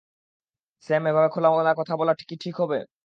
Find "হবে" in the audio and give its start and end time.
2.61-2.77